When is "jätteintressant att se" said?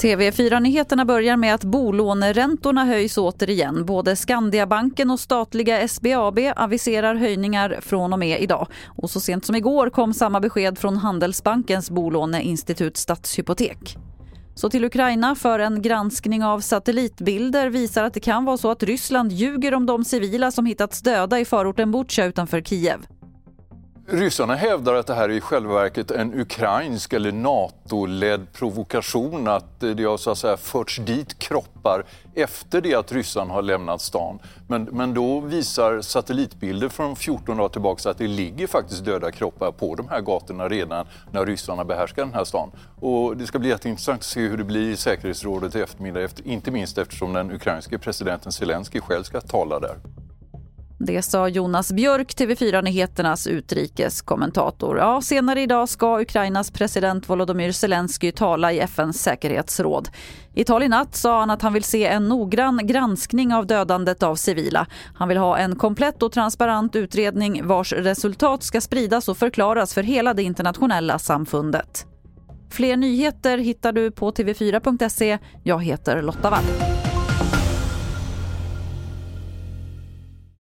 43.68-44.40